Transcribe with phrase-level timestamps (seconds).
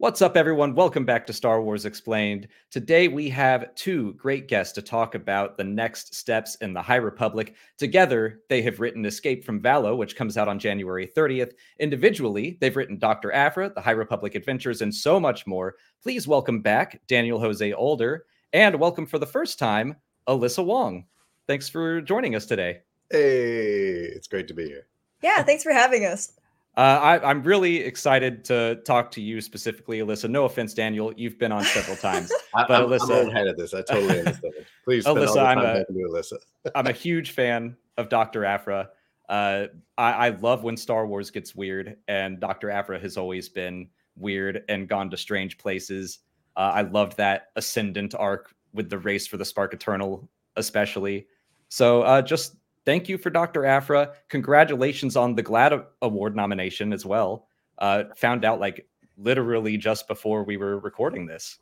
[0.00, 0.74] What's up, everyone?
[0.74, 2.48] Welcome back to Star Wars Explained.
[2.70, 6.96] Today, we have two great guests to talk about the next steps in the High
[6.96, 7.54] Republic.
[7.76, 11.52] Together, they have written Escape from Valo, which comes out on January 30th.
[11.80, 13.30] Individually, they've written Dr.
[13.32, 15.74] Aphra, The High Republic Adventures, and so much more.
[16.02, 18.24] Please welcome back Daniel Jose Older,
[18.54, 19.96] and welcome for the first time,
[20.26, 21.04] Alyssa Wong.
[21.46, 22.78] Thanks for joining us today.
[23.10, 24.86] Hey, it's great to be here.
[25.22, 26.32] Yeah, thanks for having us.
[26.76, 30.30] Uh, I, am really excited to talk to you specifically, Alyssa.
[30.30, 33.74] No offense, Daniel, you've been on several times, but I'm, Alyssa, I'm ahead of this.
[33.74, 34.54] I totally understand.
[34.84, 36.34] Please, Alyssa, I'm a, Alyssa.
[36.76, 38.44] I'm a huge fan of Dr.
[38.44, 38.90] Aphra.
[39.28, 39.66] Uh,
[39.98, 42.70] I, I, love when Star Wars gets weird, and Dr.
[42.70, 46.20] Aphra has always been weird and gone to strange places.
[46.56, 51.26] Uh, I loved that ascendant arc with the race for the Spark Eternal, especially.
[51.68, 53.64] So, uh, just thank you for Dr.
[53.64, 54.12] Aphra.
[54.28, 57.46] Congratulations on the GLAAD Award nomination as well.
[57.78, 61.58] Uh, found out like literally just before we were recording this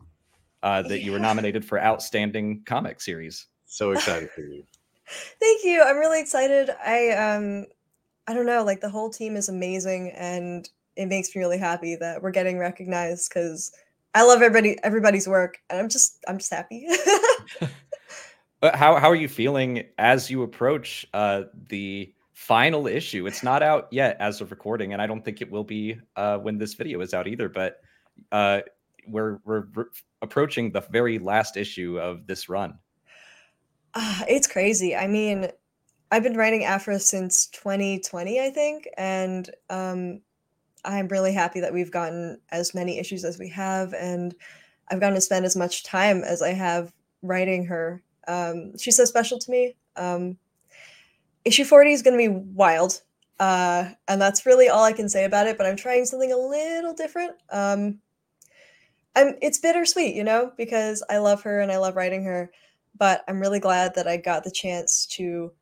[0.63, 1.05] uh, that yeah.
[1.05, 3.47] you were nominated for Outstanding Comic Series.
[3.67, 4.65] So excited for you.
[5.41, 5.83] Thank you.
[5.83, 6.71] I'm really excited.
[6.85, 7.67] I um
[8.27, 11.97] I don't know, like the whole team is amazing and it makes me really happy
[11.97, 13.73] that we're getting recognized because
[14.15, 16.87] I love everybody everybody's work and I'm just I'm just happy.
[18.61, 23.27] But how how are you feeling as you approach uh, the final issue?
[23.27, 26.39] It's not out yet as of recording, and I don't think it will be uh,
[26.39, 27.49] when this video is out either.
[27.49, 27.81] But
[28.33, 28.61] uh,
[29.07, 29.65] we're we're
[30.23, 32.79] approaching the very last issue of this run.
[33.95, 34.95] Uh, it's crazy.
[34.97, 35.49] I mean,
[36.11, 40.21] I've been writing Aphra since 2020, I think, and um,
[40.85, 44.35] I'm really happy that we've gotten as many issues as we have, and
[44.89, 46.93] I've gotten to spend as much time as I have
[47.23, 49.75] writing her um, she's so special to me.
[49.97, 50.37] Um,
[51.45, 53.01] issue 40 is going to be wild.
[53.41, 56.37] Uh, and that's really all I can say about it, but I'm trying something a
[56.37, 57.33] little different.
[57.51, 57.99] Um,
[59.17, 62.51] I'm, it's bittersweet, you know, because I love her and I love writing her,
[62.99, 65.53] but I'm really glad that I got the chance to,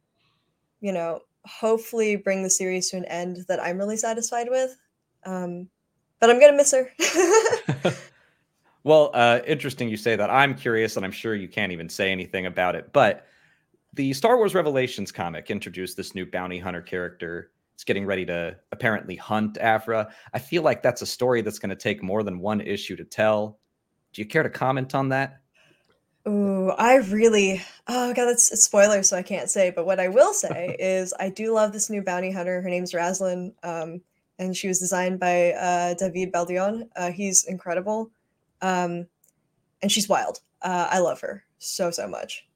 [0.80, 4.76] you know, hopefully bring the series to an end that I'm really satisfied with.
[5.24, 5.68] Um,
[6.18, 6.90] but I'm going to miss her.
[8.86, 10.30] Well, uh, interesting you say that.
[10.30, 12.92] I'm curious, and I'm sure you can't even say anything about it.
[12.92, 13.26] But
[13.94, 17.50] the Star Wars Revelations comic introduced this new bounty hunter character.
[17.74, 20.14] It's getting ready to apparently hunt Aphra.
[20.32, 23.04] I feel like that's a story that's going to take more than one issue to
[23.04, 23.58] tell.
[24.12, 25.40] Do you care to comment on that?
[26.28, 29.70] Ooh, I really oh god, that's a spoiler, so I can't say.
[29.70, 32.62] But what I will say is I do love this new bounty hunter.
[32.62, 34.00] Her name's Raslin, um,
[34.38, 36.88] and she was designed by uh, David Baldeón.
[36.94, 38.12] Uh, he's incredible.
[38.66, 39.06] Um,
[39.82, 40.40] and she's wild.
[40.62, 42.46] Uh, I love her so so much.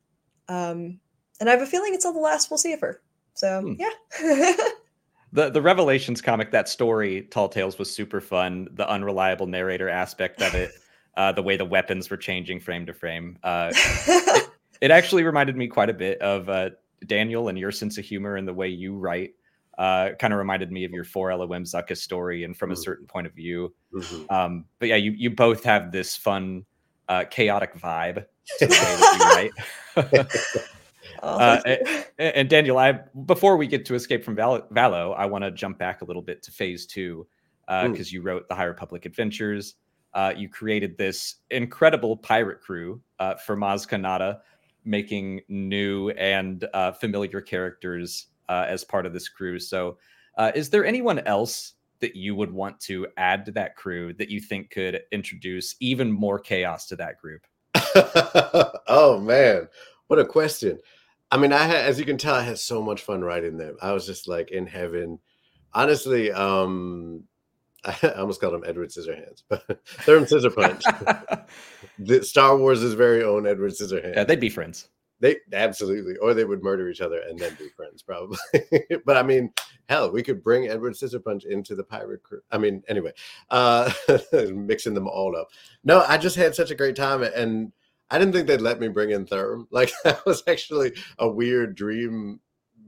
[0.48, 0.98] Um,
[1.38, 3.00] and I have a feeling it's all the last we'll see of her.
[3.34, 3.74] So hmm.
[3.78, 3.90] yeah.
[5.32, 8.68] the the Revelations comic, that story, Tall Tales, was super fun.
[8.72, 10.72] The unreliable narrator aspect of it,
[11.16, 13.38] uh, the way the weapons were changing frame to frame.
[13.44, 14.50] Uh, it,
[14.80, 16.70] it, actually reminded me quite a bit of uh,
[17.06, 19.34] Daniel and your sense of humor and the way you write
[19.80, 22.82] uh, kind of reminded me of your four LOM Zuckuss story and from a mm-hmm.
[22.82, 23.74] certain point of view.
[23.94, 24.32] Mm-hmm.
[24.32, 26.66] Um, but yeah, you you both have this fun,
[27.08, 28.26] uh, chaotic vibe
[28.58, 29.50] to the way that
[29.96, 30.44] you write.
[31.22, 31.62] oh, uh,
[32.18, 35.50] and, and, Daniel, I before we get to Escape from Val- Valo, I want to
[35.50, 37.26] jump back a little bit to Phase Two
[37.66, 39.76] because uh, you wrote the High Republic Adventures.
[40.12, 44.40] Uh, you created this incredible pirate crew uh, for Maz Kanata,
[44.84, 49.58] making new and uh, familiar characters uh, as part of this crew.
[49.58, 49.96] So,
[50.36, 54.28] uh, is there anyone else that you would want to add to that crew that
[54.28, 57.46] you think could introduce even more chaos to that group?
[58.88, 59.68] oh man,
[60.08, 60.78] what a question!
[61.30, 63.76] I mean, I had, as you can tell, I had so much fun writing them.
[63.80, 65.20] I was just like in heaven.
[65.72, 67.22] Honestly, um,
[67.84, 69.66] I almost called him Edward Scissorhands, but
[70.04, 71.46] Therm Scissorpunch.
[72.00, 74.16] the Star Wars' very own Edward Scissorhands.
[74.16, 74.88] Yeah, they'd be friends.
[75.20, 78.38] They absolutely, or they would murder each other and then be friends, probably.
[79.04, 79.52] but I mean,
[79.88, 82.40] hell, we could bring Edward Scissorpunch into the pirate crew.
[82.50, 83.12] I mean, anyway,
[83.50, 83.92] uh,
[84.32, 85.48] mixing them all up.
[85.84, 87.72] No, I just had such a great time, and
[88.10, 89.66] I didn't think they'd let me bring in Therm.
[89.70, 92.40] Like that was actually a weird dream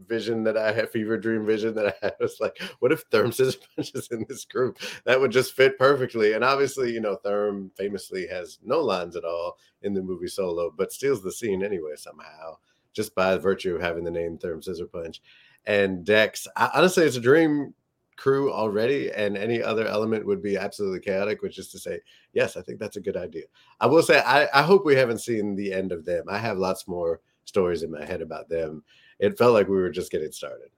[0.06, 3.32] vision that I had, fever dream vision that I had was like, what if Therm
[3.32, 4.78] Scissor Punch is in this group?
[5.04, 6.32] That would just fit perfectly.
[6.32, 10.72] And obviously, you know, Therm famously has no lines at all in the movie Solo,
[10.76, 12.56] but steals the scene anyway somehow,
[12.92, 15.20] just by virtue of having the name Therm Scissorpunch.
[15.66, 17.74] And Dex, I, honestly, it's a dream
[18.16, 22.00] crew already, and any other element would be absolutely chaotic, which is to say,
[22.32, 23.44] yes, I think that's a good idea.
[23.80, 26.24] I will say, I, I hope we haven't seen the end of them.
[26.28, 28.84] I have lots more stories in my head about them
[29.22, 30.68] it felt like we were just getting started.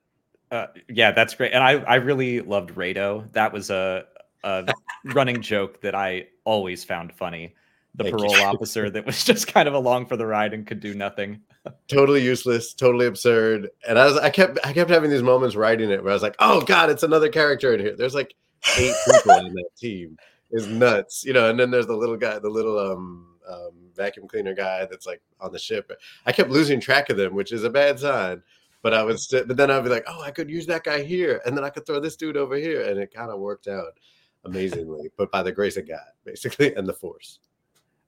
[0.50, 1.52] Uh, yeah, that's great.
[1.52, 3.32] And I, I really loved Rado.
[3.32, 4.05] That was a
[4.44, 4.73] a
[5.06, 7.55] running joke that I always found funny.
[7.96, 10.81] The Thank parole officer that was just kind of along for the ride and could
[10.81, 11.41] do nothing.
[11.88, 13.70] totally useless, totally absurd.
[13.88, 16.23] And I was, I kept, I kept having these moments writing it where I was
[16.23, 17.97] like, oh god, it's another character in here.
[17.97, 18.35] There's like
[18.76, 20.19] eight people in that team.
[20.50, 21.49] Is nuts, you know.
[21.49, 25.23] And then there's the little guy, the little um, um vacuum cleaner guy that's like
[25.41, 25.91] on the ship.
[26.26, 28.43] I kept losing track of them, which is a bad sign.
[28.82, 31.02] But I would, st- but then I'd be like, oh, I could use that guy
[31.02, 33.67] here, and then I could throw this dude over here, and it kind of worked
[33.67, 33.99] out
[34.44, 35.11] amazingly.
[35.17, 37.38] but by the grace of God, basically, and the Force.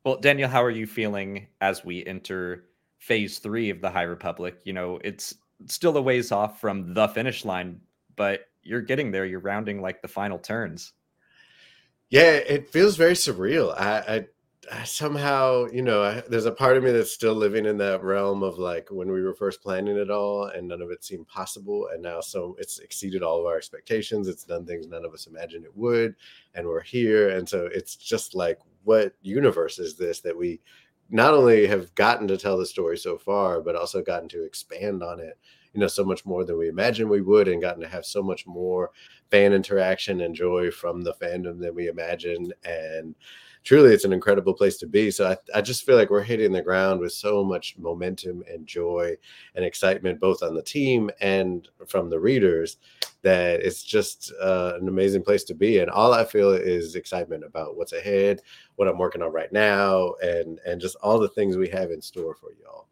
[0.05, 2.67] Well, Daniel, how are you feeling as we enter
[2.99, 4.59] phase three of the High Republic?
[4.65, 7.81] You know, it's still a ways off from the finish line,
[8.15, 9.25] but you're getting there.
[9.25, 10.93] You're rounding like the final turns.
[12.11, 13.75] Yeah, it feels very surreal.
[13.77, 14.27] I, I, I
[14.85, 18.43] somehow, you know, I, there's a part of me that's still living in that realm
[18.43, 21.89] of like when we were first planning it all, and none of it seemed possible,
[21.93, 24.29] and now so it's exceeded all of our expectations.
[24.29, 26.17] It's done things none of us imagined it would,
[26.55, 30.61] and we're here, and so it's just like, what universe is this that we
[31.11, 35.03] not only have gotten to tell the story so far, but also gotten to expand
[35.03, 35.39] on it,
[35.73, 38.23] you know, so much more than we imagined we would, and gotten to have so
[38.23, 38.91] much more
[39.31, 42.55] fan interaction and joy from the fandom than we imagined.
[42.65, 43.15] And
[43.67, 45.11] truly, it's an incredible place to be.
[45.11, 48.65] So I, I just feel like we're hitting the ground with so much momentum and
[48.65, 49.17] joy
[49.57, 52.77] and excitement, both on the team and from the readers,
[53.23, 55.81] that it's just uh, an amazing place to be.
[55.81, 58.41] And all I feel is excitement about what's ahead,
[58.77, 62.01] what I'm working on right now, and and just all the things we have in
[62.01, 62.87] store for y'all.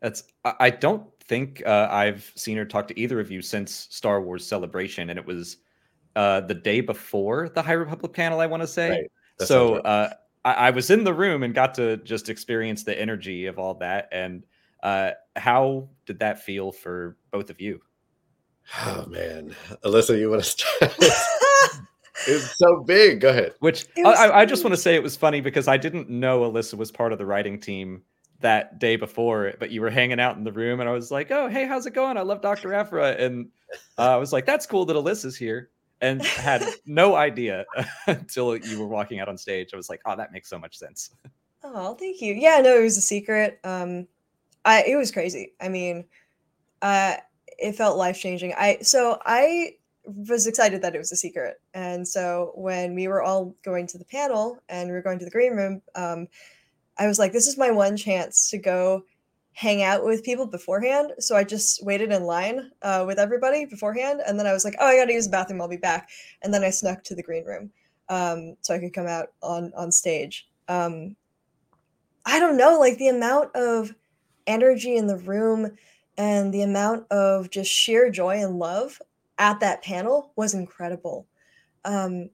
[0.00, 4.22] That's I don't think uh, I've seen her talk to either of you since Star
[4.22, 5.56] Wars Celebration, and it was
[6.14, 8.40] uh, the day before the High Republic panel.
[8.40, 8.90] I want to say.
[8.90, 9.10] Right.
[9.38, 10.10] That so uh,
[10.44, 13.74] I, I was in the room and got to just experience the energy of all
[13.74, 14.08] that.
[14.12, 14.44] And
[14.82, 17.80] uh, how did that feel for both of you?
[18.84, 19.54] Oh man,
[19.84, 20.94] Alyssa, you want to start?
[22.26, 23.20] it's so big.
[23.20, 23.54] Go ahead.
[23.60, 26.40] Which I, I- I just want to say it was funny because I didn't know
[26.50, 28.02] Alyssa was part of the writing team
[28.40, 31.30] that day before, but you were hanging out in the room, and I was like,
[31.32, 32.16] "Oh, hey, how's it going?
[32.16, 32.72] I love Dr.
[32.72, 33.48] Aphra," and
[33.98, 35.70] uh, I was like, "That's cool that Alyssa's here,"
[36.00, 37.64] and had no idea
[38.06, 39.70] until you were walking out on stage.
[39.72, 41.10] I was like, "Oh, that makes so much sense."
[41.62, 42.34] Oh, thank you.
[42.34, 43.58] Yeah, no, it was a secret.
[43.64, 44.06] Um,
[44.64, 45.52] I it was crazy.
[45.60, 46.04] I mean,
[46.82, 47.16] uh,
[47.58, 48.54] it felt life changing.
[48.56, 49.72] I so I
[50.04, 53.98] was excited that it was a secret, and so when we were all going to
[53.98, 56.28] the panel and we were going to the green room, um,
[56.96, 59.02] I was like, this is my one chance to go
[59.52, 61.12] hang out with people beforehand.
[61.18, 64.76] So I just waited in line uh, with everybody beforehand, and then I was like,
[64.78, 65.60] oh, I got to use the bathroom.
[65.60, 66.08] I'll be back,
[66.42, 67.70] and then I snuck to the green room
[68.08, 70.48] um, so I could come out on on stage.
[70.68, 71.16] Um,
[72.24, 73.94] I don't know, like the amount of
[74.46, 75.76] energy in the room
[76.16, 79.00] and the amount of just sheer joy and love
[79.38, 81.26] at that panel was incredible.
[81.84, 82.30] Um,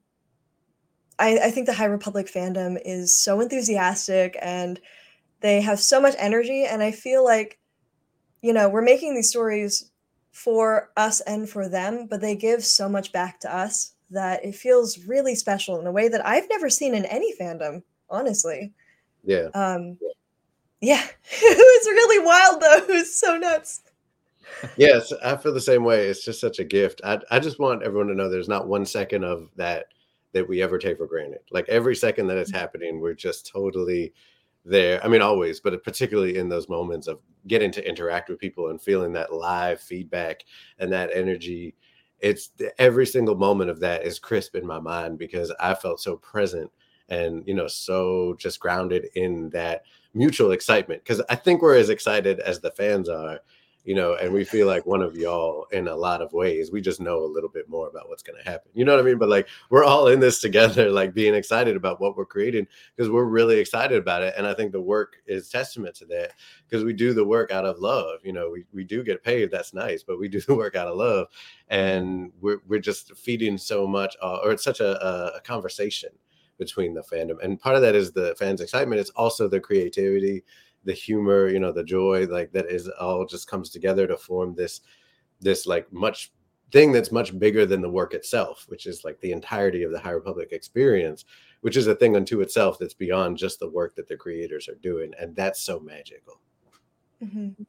[1.17, 4.81] I, I think the High Republic fandom is so enthusiastic and
[5.41, 6.65] they have so much energy.
[6.65, 7.59] And I feel like,
[8.41, 9.91] you know, we're making these stories
[10.31, 14.55] for us and for them, but they give so much back to us that it
[14.55, 18.73] feels really special in a way that I've never seen in any fandom, honestly.
[19.23, 19.47] Yeah.
[19.53, 19.97] Um,
[20.81, 21.03] yeah,
[21.41, 22.93] it was really wild though.
[22.93, 23.81] It was so nuts.
[24.77, 26.07] Yes, I feel the same way.
[26.07, 27.01] It's just such a gift.
[27.03, 29.87] I, I just want everyone to know there's not one second of that
[30.33, 31.39] that we ever take for granted.
[31.51, 34.13] Like every second that it's happening, we're just totally
[34.65, 35.03] there.
[35.03, 38.81] I mean, always, but particularly in those moments of getting to interact with people and
[38.81, 40.43] feeling that live feedback
[40.79, 41.75] and that energy.
[42.19, 46.17] It's every single moment of that is crisp in my mind because I felt so
[46.17, 46.71] present
[47.09, 51.03] and, you know, so just grounded in that mutual excitement.
[51.03, 53.39] Because I think we're as excited as the fans are
[53.85, 56.71] you know, and we feel like one of y'all in a lot of ways.
[56.71, 58.71] We just know a little bit more about what's going to happen.
[58.73, 59.19] You know what I mean?
[59.19, 63.11] But like, we're all in this together, like being excited about what we're creating because
[63.11, 64.33] we're really excited about it.
[64.37, 66.33] And I think the work is testament to that
[66.67, 68.21] because we do the work out of love.
[68.23, 69.51] You know, we, we do get paid.
[69.51, 71.27] That's nice, but we do the work out of love.
[71.69, 76.09] And we're, we're just feeding so much, uh, or it's such a, a, a conversation
[76.57, 77.35] between the fandom.
[77.43, 78.99] And part of that is the fans' excitement.
[78.99, 80.43] It's also the creativity
[80.85, 84.55] the humor you know the joy like that is all just comes together to form
[84.55, 84.81] this
[85.41, 86.31] this like much
[86.71, 89.99] thing that's much bigger than the work itself which is like the entirety of the
[89.99, 91.25] high republic experience
[91.61, 94.75] which is a thing unto itself that's beyond just the work that the creators are
[94.75, 96.39] doing and that's so magical
[97.23, 97.65] Mhm.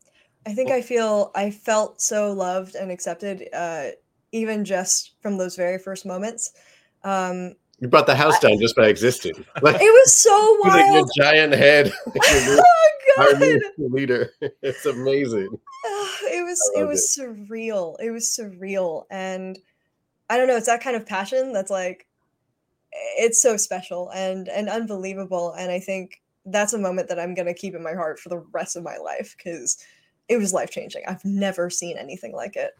[0.47, 3.89] I think I feel I felt so loved and accepted, uh,
[4.33, 6.53] even just from those very first moments.
[7.03, 11.05] Um, you brought the house down just by existing like, it was so like your
[11.17, 11.93] giant head
[13.19, 14.31] new- our leader.
[14.63, 15.49] It's amazing.
[15.85, 17.97] Ah, it was it loved was surreal.
[18.01, 19.59] It was surreal, and
[20.29, 20.57] I don't know.
[20.57, 22.07] It's that kind of passion that's like
[23.19, 27.47] it's so special and and unbelievable and i think that's a moment that i'm going
[27.47, 29.79] to keep in my heart for the rest of my life because
[30.29, 32.73] it was life changing i've never seen anything like it.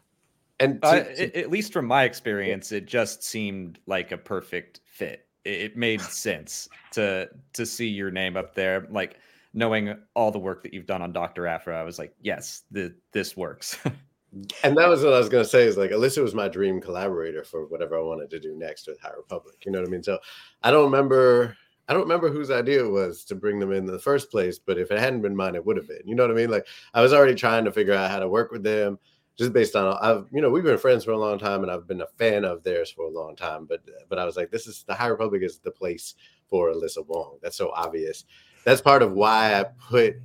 [0.59, 4.81] And to, uh, to, at least from my experience it just seemed like a perfect
[4.85, 5.27] fit.
[5.45, 8.87] It made sense to to see your name up there.
[8.89, 9.17] Like
[9.57, 12.93] knowing all the work that you've done on dr aphra i was like yes the,
[13.11, 13.77] this works
[14.63, 16.79] and that was what i was going to say is like alyssa was my dream
[16.79, 19.91] collaborator for whatever i wanted to do next with high republic you know what i
[19.91, 20.17] mean so
[20.63, 21.55] i don't remember
[21.87, 24.59] I don't remember whose idea it was to bring them in, in the first place,
[24.59, 26.01] but if it hadn't been mine, it would have been.
[26.05, 26.49] You know what I mean?
[26.49, 28.99] Like I was already trying to figure out how to work with them,
[29.37, 31.87] just based on I've you know we've been friends for a long time and I've
[31.87, 33.65] been a fan of theirs for a long time.
[33.65, 36.15] But but I was like, this is the High Republic is the place
[36.49, 37.37] for Alyssa Wong.
[37.41, 38.25] That's so obvious.
[38.67, 40.17] That's part of why I put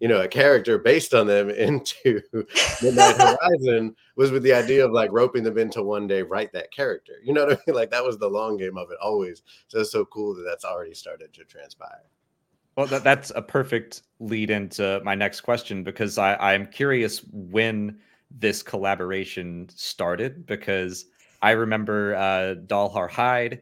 [0.00, 2.22] you know a character based on them into
[2.82, 6.72] Midnight Horizon was with the idea of like roping them into one day write that
[6.72, 7.12] character.
[7.22, 7.76] You know what I mean?
[7.76, 9.42] Like that was the long game of it always.
[9.68, 12.06] So it's so cool that that's already started to transpire.
[12.74, 17.98] Well, that, that's a perfect lead into my next question because I, I'm curious when
[18.30, 21.04] this collaboration started because
[21.42, 23.60] I remember uh, Dalhar Hyde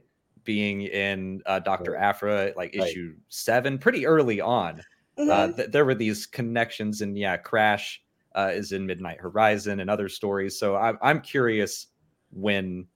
[0.49, 2.03] being in uh, Doctor right.
[2.03, 2.89] Aphra like right.
[2.89, 4.81] issue seven, pretty early on.
[5.19, 5.31] Uh, mm-hmm.
[5.31, 8.03] Uh, th- there were these connections, and yeah, Crash
[8.35, 10.59] uh, is in Midnight Horizon and other stories.
[10.59, 11.89] So I'm I'm curious
[12.31, 12.87] when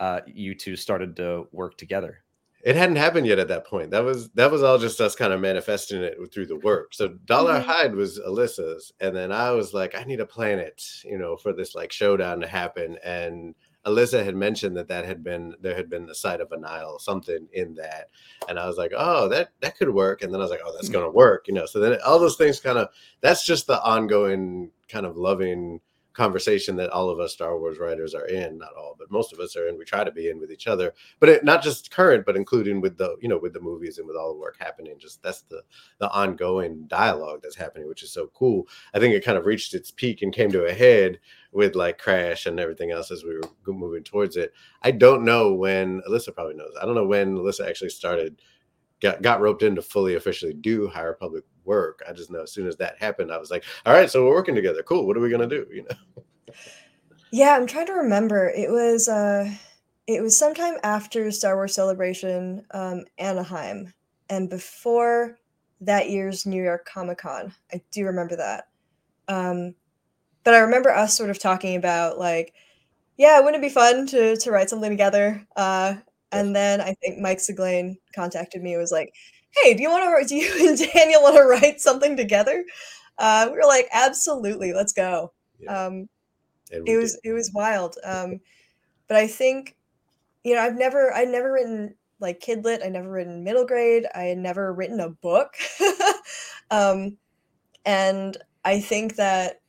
[0.00, 2.24] uh, you two started to work together
[2.66, 3.92] it hadn't happened yet at that point.
[3.92, 6.94] That was that was all just us kind of manifesting it through the work.
[6.94, 7.70] So Dollar mm-hmm.
[7.70, 11.52] Hyde was Alyssa's, and then I was like, I need a planet, you know, for
[11.52, 12.98] this like showdown to happen.
[13.04, 13.54] And
[13.86, 16.98] Alyssa had mentioned that that had been there had been the site of a Nihil,
[16.98, 18.10] something in that,
[18.48, 20.22] and I was like, oh, that that could work.
[20.22, 20.94] And then I was like, oh, that's mm.
[20.94, 21.66] gonna work, you know.
[21.66, 22.88] So then all those things kind of
[23.20, 25.80] that's just the ongoing kind of loving
[26.16, 29.38] conversation that all of us Star Wars writers are in, not all, but most of
[29.38, 29.76] us are in.
[29.76, 32.80] We try to be in with each other, but it, not just current, but including
[32.80, 34.98] with the you know with the movies and with all the work happening.
[34.98, 35.62] Just that's the
[35.98, 38.66] the ongoing dialogue that's happening, which is so cool.
[38.94, 41.20] I think it kind of reached its peak and came to a head
[41.56, 44.52] with like Crash and everything else as we were moving towards it.
[44.82, 46.74] I don't know when Alyssa probably knows.
[46.80, 48.42] I don't know when Alyssa actually started
[49.00, 52.02] got got roped in to fully officially do High Republic work.
[52.08, 54.34] I just know as soon as that happened, I was like, all right, so we're
[54.34, 54.82] working together.
[54.82, 55.06] Cool.
[55.06, 55.66] What are we gonna do?
[55.72, 56.54] You know.
[57.32, 58.50] Yeah, I'm trying to remember.
[58.50, 59.50] It was uh
[60.06, 63.92] it was sometime after Star Wars Celebration, um, Anaheim,
[64.28, 65.38] and before
[65.80, 67.52] that year's New York Comic Con.
[67.72, 68.68] I do remember that.
[69.28, 69.74] Um,
[70.46, 72.54] but I remember us sort of talking about like,
[73.18, 75.44] yeah, wouldn't it be fun to to write something together?
[75.56, 75.96] Uh,
[76.30, 78.74] and then I think Mike Siglain contacted me.
[78.74, 79.12] And was like,
[79.50, 80.28] "Hey, do you want to?
[80.28, 82.64] Do you and Daniel want to write something together?"
[83.18, 85.86] Uh, we were like, "Absolutely, let's go." Yeah.
[85.86, 86.08] Um,
[86.70, 87.30] it was did.
[87.30, 87.96] it was wild.
[88.04, 88.40] Um,
[89.08, 89.74] but I think,
[90.44, 92.86] you know, I've never I've never written like kidlit.
[92.86, 94.06] I never written middle grade.
[94.14, 95.56] I had never written a book.
[96.70, 97.16] um,
[97.84, 99.60] and I think that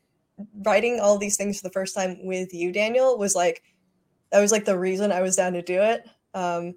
[0.65, 3.63] writing all these things for the first time with you, Daniel, was like
[4.32, 6.06] that was like the reason I was down to do it.
[6.34, 6.75] Um,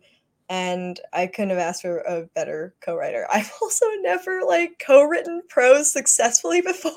[0.48, 3.26] and I couldn't have asked for a better co-writer.
[3.32, 6.92] I've also never like co-written prose successfully before.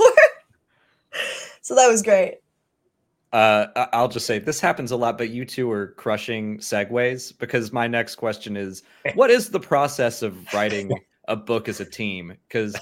[1.62, 2.36] so that was great.
[3.32, 7.72] Uh, I'll just say this happens a lot, but you two are crushing segues because
[7.72, 8.84] my next question is
[9.16, 10.92] what is the process of writing
[11.28, 12.36] a book as a team?
[12.48, 12.76] Because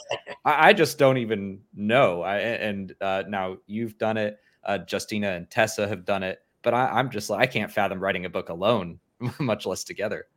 [0.45, 2.21] I, I, just don't even know.
[2.21, 6.73] I, and uh, now you've done it, uh, Justina and Tessa have done it, but
[6.73, 8.99] I, I'm just like, I can't fathom writing a book alone.
[9.39, 10.27] much less together.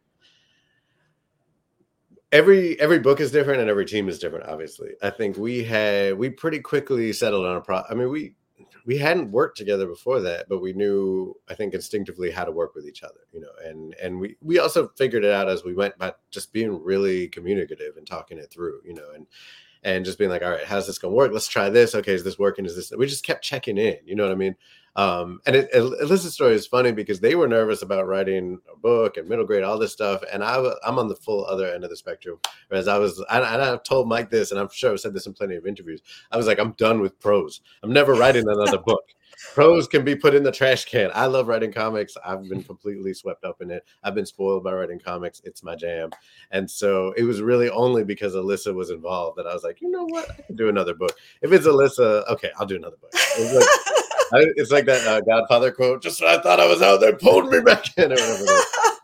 [2.32, 4.46] Every every book is different and every team is different.
[4.46, 7.82] Obviously, I think we had we pretty quickly settled on a pro.
[7.88, 8.34] I mean, we
[8.86, 12.74] we hadn't worked together before that, but we knew I think instinctively how to work
[12.74, 13.20] with each other.
[13.32, 16.52] You know, and and we we also figured it out as we went, by just
[16.52, 18.80] being really communicative and talking it through.
[18.84, 19.26] You know, and
[19.84, 21.30] and just being like, all right, how's this gonna work?
[21.32, 21.94] Let's try this.
[21.94, 22.66] Okay, is this working?
[22.66, 22.90] Is this?
[22.96, 23.98] We just kept checking in.
[24.04, 24.56] You know what I mean?
[24.96, 29.16] Um, and it, Alyssa's story is funny because they were nervous about writing a book
[29.16, 31.90] and middle grade, all this stuff, and I, I'm on the full other end of
[31.90, 32.38] the spectrum.
[32.68, 35.32] Whereas I was, and I've told Mike this, and I'm sure I've said this in
[35.32, 36.00] plenty of interviews.
[36.30, 37.60] I was like, I'm done with prose.
[37.82, 39.04] I'm never writing another book.
[39.52, 41.10] Prose can be put in the trash can.
[41.14, 42.16] I love writing comics.
[42.24, 43.84] I've been completely swept up in it.
[44.02, 45.40] I've been spoiled by writing comics.
[45.44, 46.10] It's my jam.
[46.50, 49.90] And so it was really only because Alyssa was involved that I was like, you
[49.90, 50.30] know what?
[50.30, 51.16] I can do another book.
[51.42, 53.12] If it's Alyssa, okay, I'll do another book.
[54.32, 56.02] I, it's like that uh, Godfather quote.
[56.02, 58.60] Just when I thought I was out, there, pulled me back in, or whatever.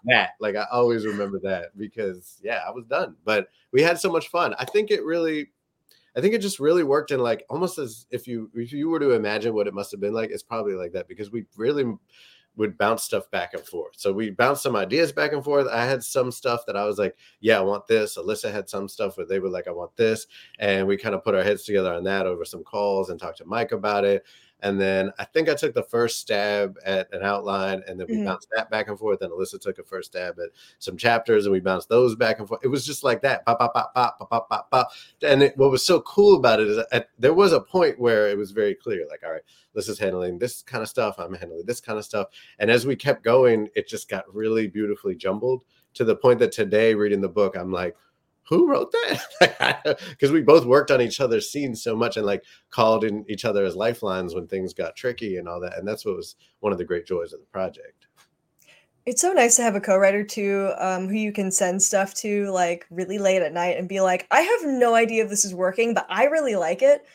[0.07, 3.17] that, like, I always remember that because, yeah, I was done.
[3.25, 4.55] But we had so much fun.
[4.59, 5.51] I think it really,
[6.21, 9.01] I think it just really worked in like almost as if you if you were
[9.01, 11.95] to imagine what it must have been like, it's probably like that because we really
[12.57, 13.95] would bounce stuff back and forth.
[13.97, 15.67] So we bounced some ideas back and forth.
[15.69, 18.19] I had some stuff that I was like, yeah, I want this.
[18.19, 20.27] Alyssa had some stuff where they were like, I want this.
[20.59, 23.39] And we kind of put our heads together on that over some calls and talked
[23.39, 24.27] to Mike about it.
[24.63, 28.17] And then I think I took the first stab at an outline and then we
[28.17, 28.27] mm-hmm.
[28.27, 29.23] bounced that back and forth.
[29.23, 32.49] And Alyssa took a first stab at some chapters and we bounced those back and
[32.49, 32.61] forth.
[32.63, 33.45] It was just like that.
[33.47, 34.91] Pop, pop, pop, pop, pop, pop, pop.
[35.23, 38.29] And it, what was so cool about it is at, there was a point where
[38.29, 39.43] it was very clear like, all right,
[39.75, 41.17] this is handling this kind of stuff.
[41.19, 42.29] I'm handling this kind of stuff.
[42.59, 45.63] And as we kept going, it just got really beautifully jumbled
[45.95, 47.97] to the point that today, reading the book, I'm like,
[48.51, 49.99] who wrote that?
[50.11, 53.45] Because we both worked on each other's scenes so much and like called in each
[53.45, 55.79] other as lifelines when things got tricky and all that.
[55.79, 58.07] And that's what was one of the great joys of the project.
[59.07, 62.51] It's so nice to have a co-writer too, um, who you can send stuff to
[62.51, 65.55] like really late at night and be like, I have no idea if this is
[65.55, 67.07] working, but I really like it.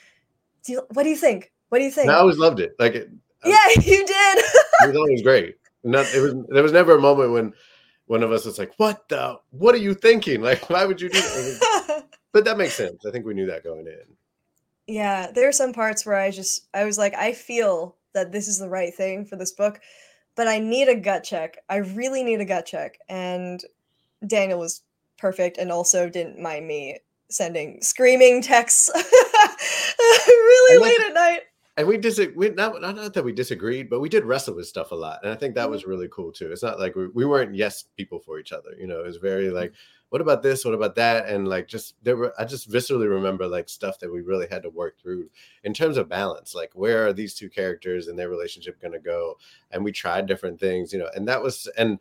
[0.65, 1.51] Do you, what do you think?
[1.69, 2.09] What do you think?
[2.09, 2.75] I always loved it.
[2.79, 3.09] Like, it,
[3.43, 4.37] yeah, you did.
[4.37, 5.57] it was always great.
[5.83, 6.33] Not, it was.
[6.49, 7.53] There was never a moment when
[8.07, 9.39] one of us was like, "What the?
[9.51, 10.41] What are you thinking?
[10.41, 13.05] Like, why would you do that?" but that makes sense.
[13.05, 14.03] I think we knew that going in.
[14.87, 18.47] Yeah, there are some parts where I just I was like, I feel that this
[18.47, 19.79] is the right thing for this book,
[20.35, 21.57] but I need a gut check.
[21.69, 23.61] I really need a gut check, and
[24.27, 24.81] Daniel was
[25.17, 28.91] perfect and also didn't mind me sending screaming texts
[29.97, 31.41] really like, late at night.
[31.77, 34.95] And we disagreed, not, not that we disagreed, but we did wrestle with stuff a
[34.95, 35.19] lot.
[35.23, 35.71] And I think that mm-hmm.
[35.71, 36.51] was really cool too.
[36.51, 38.69] It's not like we, we weren't yes people for each other.
[38.79, 39.73] You know, it was very like,
[40.09, 40.63] what about this?
[40.63, 41.27] What about that?
[41.27, 44.63] And like, just there were, I just viscerally remember like stuff that we really had
[44.63, 45.29] to work through
[45.65, 46.55] in terms of balance.
[46.55, 49.37] Like, where are these two characters and their relationship going to go?
[49.71, 51.99] And we tried different things, you know, and that was, and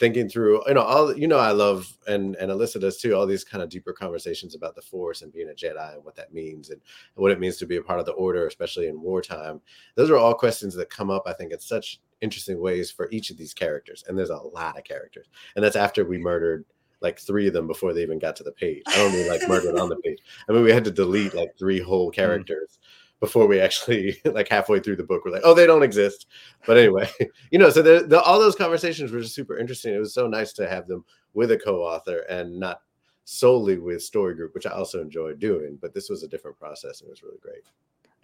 [0.00, 3.26] thinking through you know all you know i love and and alyssa does too all
[3.26, 6.32] these kind of deeper conversations about the force and being a jedi and what that
[6.32, 6.80] means and
[7.16, 9.60] what it means to be a part of the order especially in wartime.
[9.96, 13.30] Those are all questions that come up i think in such interesting ways for each
[13.30, 16.64] of these characters and there's a lot of characters and that's after we murdered
[17.02, 18.82] like three of them before they even got to the page.
[18.86, 20.18] I don't mean like murdered on the page.
[20.48, 22.14] I mean we had to delete like three whole mm.
[22.14, 25.82] characters mm-hmm before we actually like halfway through the book we're like oh they don't
[25.82, 26.26] exist.
[26.66, 27.08] But anyway
[27.50, 29.94] you know so the, the, all those conversations were just super interesting.
[29.94, 31.04] It was so nice to have them
[31.34, 32.82] with a co-author and not
[33.24, 37.00] solely with story group which i also enjoyed doing but this was a different process
[37.00, 37.62] and it was really great.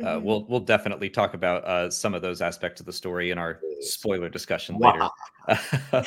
[0.05, 3.39] Uh, we'll we'll definitely talk about uh, some of those aspects of the story in
[3.39, 5.09] our spoiler discussion later.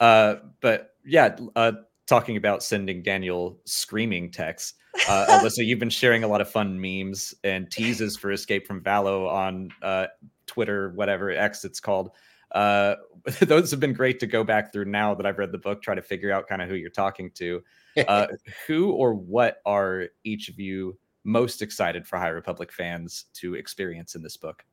[0.00, 1.72] uh, but yeah, uh,
[2.06, 4.74] talking about sending Daniel screaming texts.
[5.08, 8.80] Uh, Alyssa, you've been sharing a lot of fun memes and teases for Escape from
[8.80, 10.06] Valo on uh,
[10.46, 12.10] Twitter, whatever X it's called.
[12.52, 12.96] Uh,
[13.40, 15.94] those have been great to go back through now that I've read the book, try
[15.94, 17.62] to figure out kind of who you're talking to.
[18.08, 18.26] Uh,
[18.66, 24.14] who or what are each of you most excited for High Republic fans to experience
[24.14, 24.64] in this book?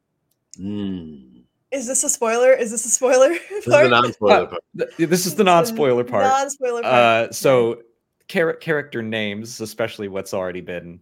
[0.59, 1.43] Mm.
[1.71, 2.53] Is this a spoiler?
[2.53, 3.29] Is this a spoiler?
[3.29, 4.63] This is the non-spoiler part.
[4.97, 6.23] this is the non-spoiler part.
[6.23, 6.93] Non-spoiler part.
[6.93, 7.81] Uh, so,
[8.27, 10.99] char- character names, especially what's already been,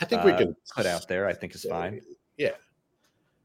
[0.00, 1.26] I think we uh, can put out there.
[1.26, 2.00] I think is fine.
[2.36, 2.52] Yeah.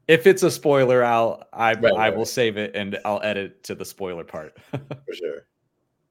[0.06, 2.16] If it's a spoiler, I'll I right, I right.
[2.16, 4.56] will save it and I'll edit to the spoiler part.
[4.70, 5.46] For sure.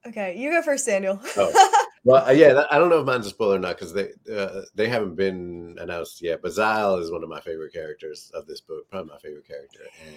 [0.06, 1.20] Okay, you go first, Daniel.
[1.36, 1.80] oh.
[2.06, 4.60] Well, uh, yeah, I don't know if mine's a spoiler or not because they uh,
[4.74, 6.42] they haven't been announced yet.
[6.42, 9.80] But Zile is one of my favorite characters of this book, probably my favorite character,
[10.06, 10.14] and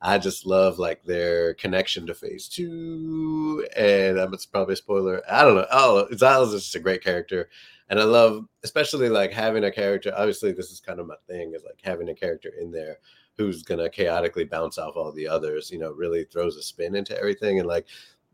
[0.00, 3.66] I just love like their connection to Phase Two.
[3.76, 5.22] And um, it's probably a spoiler.
[5.30, 5.66] I don't know.
[5.70, 7.48] Oh, Zile is just a great character,
[7.88, 10.12] and I love especially like having a character.
[10.16, 12.98] Obviously, this is kind of my thing is like having a character in there
[13.36, 15.70] who's gonna chaotically bounce off all the others.
[15.70, 17.86] You know, really throws a spin into everything, and like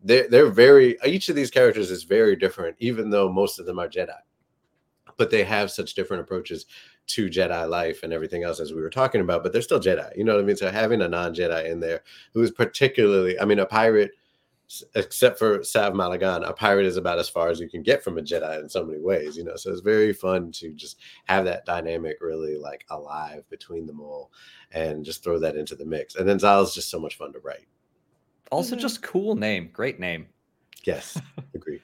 [0.04, 3.78] they're, they're very each of these characters is very different even though most of them
[3.78, 4.16] are jedi
[5.16, 6.66] but they have such different approaches
[7.12, 10.16] to jedi life and everything else as we were talking about but they're still jedi
[10.16, 12.02] you know what i mean so having a non-jedi in there
[12.34, 14.12] who is particularly i mean a pirate
[14.94, 18.18] except for Sav Malaghan, a pirate is about as far as you can get from
[18.18, 19.56] a Jedi in so many ways, you know.
[19.56, 24.30] So it's very fun to just have that dynamic really like alive between them all
[24.72, 26.14] and just throw that into the mix.
[26.14, 27.66] And then Zile's just so much fun to write.
[28.50, 28.82] Also, mm-hmm.
[28.82, 30.26] just cool name, great name.
[30.84, 31.20] Yes,
[31.54, 31.82] agreed.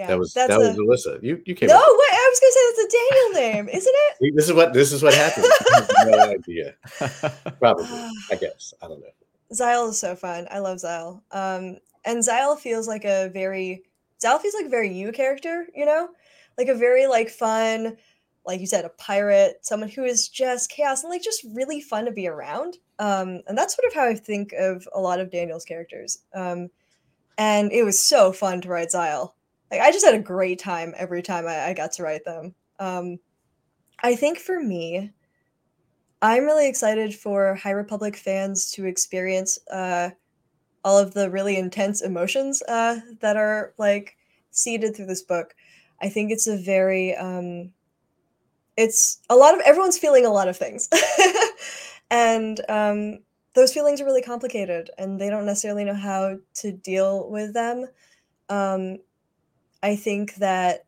[0.00, 0.58] Yeah, that was that a...
[0.58, 1.22] was Alyssa.
[1.22, 1.68] You you came.
[1.68, 4.34] No, wait, I was gonna say that's a Daniel name, isn't it?
[4.36, 5.46] this is what this is what happened.
[6.06, 6.74] no idea.
[7.58, 7.84] Probably,
[8.30, 8.72] I guess.
[8.82, 9.06] I don't know.
[9.52, 10.48] Zile is so fun.
[10.50, 11.22] I love Zile.
[11.32, 13.82] Um, and Zile feels like a very
[14.22, 16.08] Zile feels like a very you character, you know,
[16.56, 17.98] like a very like fun,
[18.46, 22.06] like you said, a pirate, someone who is just chaos and like just really fun
[22.06, 22.78] to be around.
[22.98, 26.20] Um, and that's sort of how I think of a lot of Daniel's characters.
[26.34, 26.70] Um,
[27.36, 29.34] and it was so fun to write Zile.
[29.70, 32.54] Like I just had a great time every time I, I got to write them.
[32.78, 33.18] Um,
[34.02, 35.10] I think for me,
[36.22, 40.10] I'm really excited for High Republic fans to experience uh,
[40.84, 44.16] all of the really intense emotions uh, that are like
[44.50, 45.54] seeded through this book.
[46.02, 47.70] I think it's a very um,
[48.76, 50.88] it's a lot of everyone's feeling a lot of things,
[52.10, 53.18] and um,
[53.54, 57.86] those feelings are really complicated, and they don't necessarily know how to deal with them.
[58.48, 58.98] Um,
[59.82, 60.84] I think that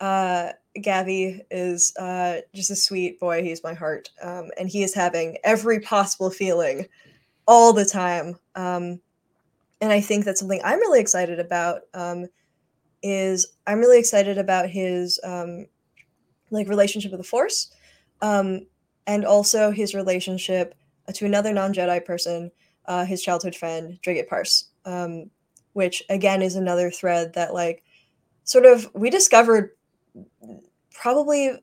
[0.00, 3.42] uh, Gavi is uh, just a sweet boy.
[3.42, 6.86] He's my heart, um, and he is having every possible feeling
[7.46, 8.36] all the time.
[8.54, 9.00] Um,
[9.80, 11.82] and I think that's something I'm really excited about.
[11.94, 12.26] Um,
[13.02, 15.66] is I'm really excited about his um,
[16.50, 17.70] like relationship with the Force,
[18.22, 18.66] um,
[19.06, 20.74] and also his relationship
[21.12, 22.50] to another non-Jedi person,
[22.86, 25.30] uh, his childhood friend Drigget Parse, um,
[25.74, 27.83] which again is another thread that like
[28.44, 29.70] sort of we discovered
[30.92, 31.58] probably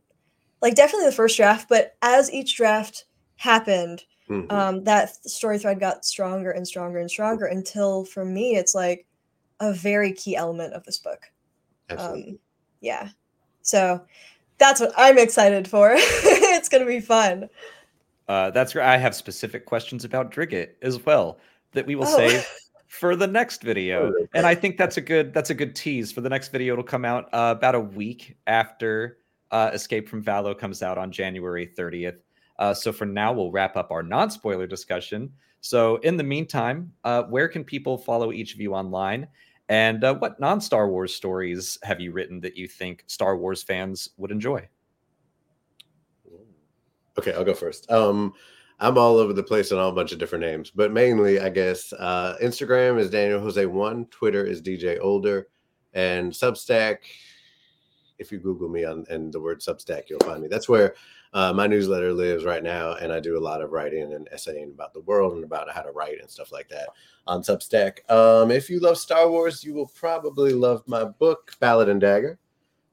[0.62, 3.06] like definitely the first draft, but as each draft
[3.38, 4.52] happened, mm-hmm.
[4.52, 9.06] um, that story thread got stronger and stronger and stronger until for me it's like
[9.60, 11.32] a very key element of this book.
[11.98, 12.39] Um,
[12.82, 13.10] yeah.
[13.62, 14.02] So
[14.58, 15.94] that's what I'm excited for.
[15.96, 17.50] it's going to be fun.
[18.28, 18.86] Uh, that's great.
[18.86, 21.38] I have specific questions about Drigget as well
[21.74, 22.17] that we will oh.
[22.17, 22.48] save
[22.91, 24.12] for the next video.
[24.13, 26.73] Oh, and I think that's a good that's a good tease for the next video.
[26.73, 31.10] It'll come out uh, about a week after uh, Escape from Valo comes out on
[31.10, 32.17] January 30th.
[32.60, 35.32] Uh, so for now, we'll wrap up our non-spoiler discussion.
[35.62, 39.25] So in the meantime, uh, where can people follow each of you online?
[39.69, 43.63] And uh, what non Star Wars stories have you written that you think Star Wars
[43.63, 44.67] fans would enjoy?
[47.17, 47.89] Okay, I'll go first.
[47.89, 48.34] Um,
[48.82, 51.50] I'm all over the place on all a bunch of different names, but mainly, I
[51.50, 55.50] guess, uh, Instagram is Daniel Jose One, Twitter is DJ Older,
[55.94, 56.98] and Substack.
[58.17, 60.48] If you Google me on and the word Substack, you'll find me.
[60.48, 60.96] That's where
[61.32, 64.72] uh, my newsletter lives right now, and I do a lot of writing and essaying
[64.74, 66.89] about the world and about how to write and stuff like that
[67.28, 68.10] on Substack.
[68.10, 72.39] Um, if you love Star Wars, you will probably love my book, Ballad and Dagger,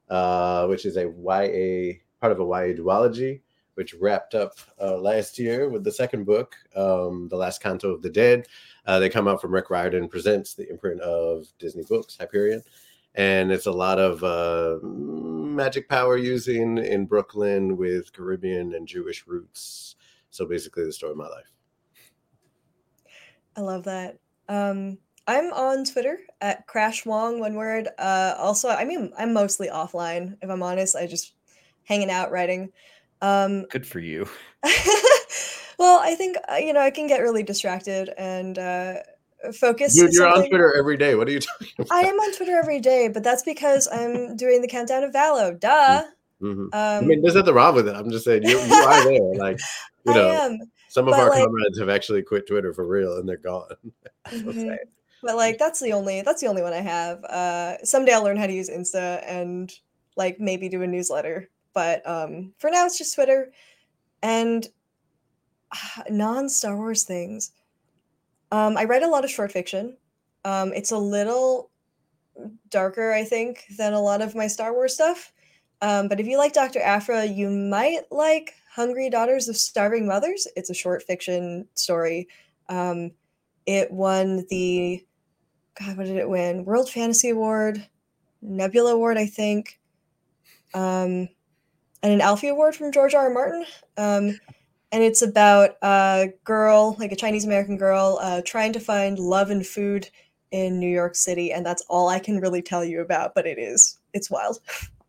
[0.07, 3.41] uh, which is a YA part of a YA duology,
[3.79, 8.01] which wrapped up uh, last year with the second book, um, The Last Canto of
[8.01, 8.45] the Dead.
[8.85, 12.61] Uh, they come out from Rick Riordan Presents, the imprint of Disney Books, Hyperion
[13.15, 19.25] and it's a lot of uh, magic power using in Brooklyn with Caribbean and Jewish
[19.27, 19.95] roots.
[20.29, 21.51] So basically, the story of my life.
[23.55, 24.19] I love that.
[24.47, 27.87] Um, I'm on Twitter at Crash Wong, one word.
[27.97, 30.37] Uh, also, I mean, I'm mostly offline.
[30.41, 31.33] If I'm honest, I just
[31.83, 32.71] hanging out writing.
[33.21, 34.27] Um, Good for you.
[35.77, 38.57] well, I think uh, you know I can get really distracted and.
[38.57, 38.95] Uh,
[39.53, 39.95] focus.
[39.95, 41.15] Dude, you're on Twitter every day.
[41.15, 41.91] What are you talking about?
[41.91, 45.57] I am on Twitter every day, but that's because I'm doing the countdown of Valo.
[45.59, 46.03] Duh.
[46.41, 46.61] Mm-hmm.
[46.61, 47.95] Um, I mean, there's nothing wrong with it.
[47.95, 49.19] I'm just saying you, you are there.
[49.35, 49.59] Like,
[50.05, 53.27] you know, am, some of our like, comrades have actually quit Twitter for real and
[53.27, 53.69] they're gone.
[54.27, 54.73] mm-hmm.
[55.21, 57.23] But like, that's the only that's the only one I have.
[57.25, 59.71] Uh, someday I'll learn how to use Insta and
[60.15, 61.49] like maybe do a newsletter.
[61.73, 63.51] But um, for now, it's just Twitter
[64.21, 64.67] and
[65.71, 67.51] uh, non Star Wars things.
[68.51, 69.97] Um, I write a lot of short fiction.
[70.45, 71.69] Um, it's a little
[72.69, 75.31] darker, I think, than a lot of my Star Wars stuff.
[75.81, 76.81] Um, but if you like Dr.
[76.81, 80.47] Aphra, you might like Hungry Daughters of Starving Mothers.
[80.55, 82.27] It's a short fiction story.
[82.67, 83.11] Um,
[83.65, 85.05] it won the,
[85.79, 86.65] God, what did it win?
[86.65, 87.85] World Fantasy Award,
[88.41, 89.79] Nebula Award, I think,
[90.73, 91.29] um,
[92.03, 93.23] and an Alfie Award from George R.
[93.23, 93.29] R.
[93.29, 93.65] Martin.
[93.97, 94.39] Um,
[94.91, 99.49] and it's about a girl, like a Chinese American girl, uh, trying to find love
[99.49, 100.09] and food
[100.51, 103.35] in New York City, and that's all I can really tell you about.
[103.35, 104.59] But it is, it's wild.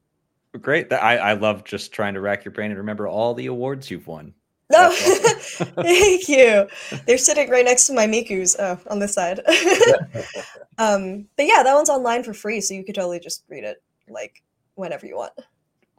[0.61, 0.93] Great.
[0.93, 4.07] I I love just trying to rack your brain and remember all the awards you've
[4.07, 4.35] won.
[4.71, 6.67] No, thank you.
[7.07, 9.41] They're sitting right next to my Mikus uh, on this side.
[10.79, 13.83] um, but yeah, that one's online for free, so you could totally just read it
[14.09, 14.43] like
[14.75, 15.33] whenever you want.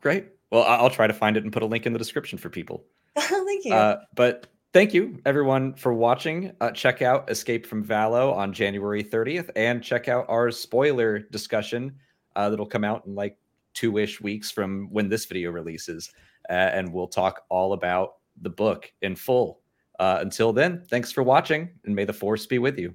[0.02, 0.28] Great.
[0.52, 2.84] Well, I'll try to find it and put a link in the description for people.
[3.18, 3.74] thank you.
[3.74, 6.52] Uh, but thank you everyone for watching.
[6.60, 11.96] Uh, check out Escape from Valo on January 30th, and check out our spoiler discussion
[12.36, 13.38] uh, that'll come out in like
[13.74, 16.12] two ish weeks from when this video releases,
[16.50, 19.62] uh, and we'll talk all about the book in full.
[20.00, 22.94] Uh, until then, thanks for watching, and may the force be with you.